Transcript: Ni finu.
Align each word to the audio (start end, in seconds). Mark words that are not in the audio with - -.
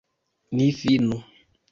Ni 0.61 0.69
finu. 0.79 1.19